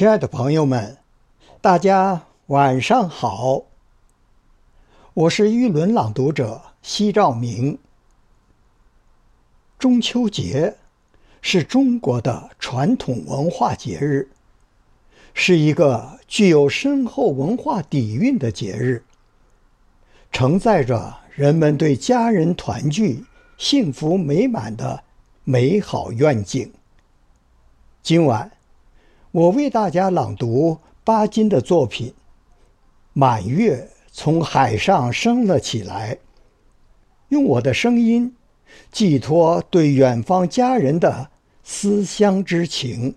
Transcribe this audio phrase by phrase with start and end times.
[0.00, 0.96] 亲爱的朋友们，
[1.60, 3.64] 大家晚上好。
[5.12, 7.78] 我是玉轮朗读者西兆明。
[9.78, 10.78] 中秋节
[11.42, 14.30] 是中国的传统文化节日，
[15.34, 19.04] 是一个具有深厚文化底蕴的节日，
[20.32, 23.26] 承载着人们对家人团聚、
[23.58, 25.04] 幸福美满的
[25.44, 26.72] 美好愿景。
[28.02, 28.50] 今晚。
[29.32, 32.08] 我为大家朗读巴金的作品
[33.12, 36.14] 《满月从海上升了起来》，
[37.28, 38.34] 用我的声音
[38.90, 41.30] 寄托对远方家人的
[41.62, 43.14] 思乡之情，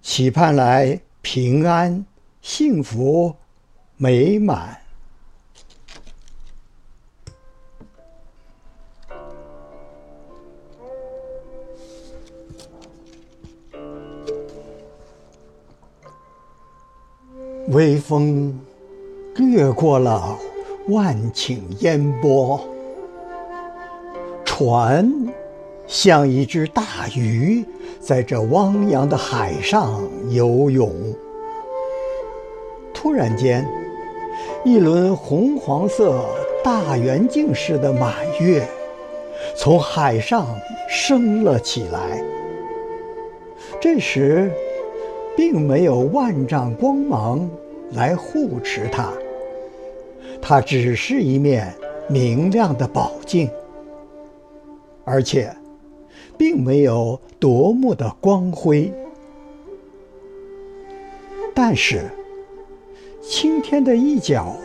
[0.00, 2.06] 期盼来平安、
[2.40, 3.34] 幸福、
[3.96, 4.83] 美满。
[17.68, 18.60] 微风
[19.36, 20.38] 掠过了
[20.88, 22.60] 万顷烟波，
[24.44, 25.10] 船
[25.86, 26.82] 像一只大
[27.16, 27.64] 鱼，
[28.00, 29.98] 在这汪洋的海上
[30.28, 30.92] 游泳。
[32.92, 33.66] 突然间，
[34.62, 36.22] 一轮红黄色
[36.62, 38.68] 大圆镜似的满月
[39.56, 40.46] 从海上
[40.86, 42.22] 升了起来。
[43.80, 44.52] 这时，
[45.36, 47.48] 并没有万丈光芒
[47.92, 49.12] 来护持它，
[50.40, 51.74] 它只是一面
[52.08, 53.50] 明亮的宝镜，
[55.04, 55.54] 而且
[56.38, 58.92] 并没有夺目的光辉。
[61.54, 62.10] 但是，
[63.22, 64.56] 青天的一角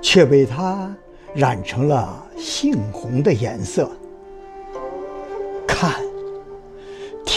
[0.00, 0.94] 却被它
[1.34, 3.90] 染成了杏红的颜色。
[5.66, 6.11] 看。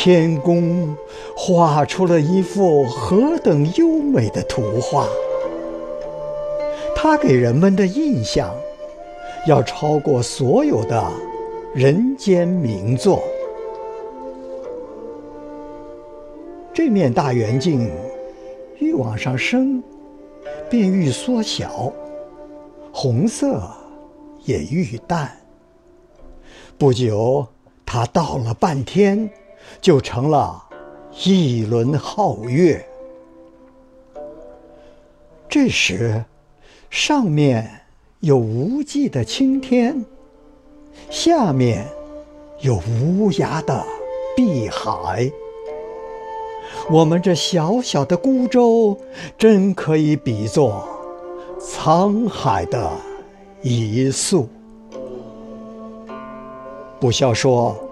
[0.06, 0.96] 天宫
[1.36, 5.08] 画出了一幅何等优美的图画！
[6.96, 8.56] 它给人们的印象
[9.48, 11.04] 要超过所有的
[11.74, 13.24] 人间名作。
[16.72, 17.92] 这面大圆镜
[18.78, 19.82] 愈往上升，
[20.70, 21.92] 便愈缩小，
[22.94, 23.60] 红色
[24.44, 25.36] 也愈淡。
[26.78, 27.48] 不久，
[27.88, 29.28] 它到了半天。
[29.82, 30.64] 就成了
[31.24, 32.86] 一轮皓月。
[35.48, 36.26] 这时，
[36.90, 37.82] 上面
[38.20, 40.06] 有无际的青天，
[41.10, 41.88] 下面
[42.60, 43.86] 有无涯的
[44.36, 45.32] 碧海。
[46.90, 48.98] 我们这小小的孤舟，
[49.38, 50.88] 真可以比作
[51.60, 52.92] 沧海的
[53.62, 54.50] 一粟。
[57.00, 57.85] 不消说。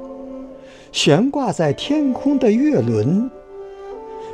[0.93, 3.27] 悬挂在天空的月轮，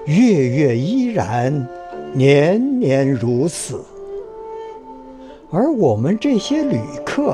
[0.05, 1.65] 月月依然，
[2.13, 3.81] 年年如此。
[5.49, 7.33] 而我们这些旅客，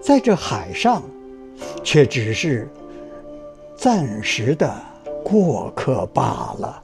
[0.00, 1.02] 在这海上，
[1.82, 2.68] 却只是
[3.74, 4.72] 暂时的
[5.24, 6.80] 过客罢了。